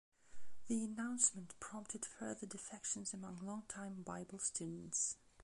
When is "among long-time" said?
3.13-4.01